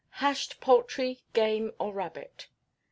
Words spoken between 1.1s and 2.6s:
Game, or Rabbit.